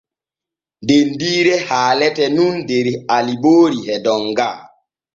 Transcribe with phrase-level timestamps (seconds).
[0.89, 2.85] Dendiire haalete nun der
[3.17, 4.49] Aliboori e Donga.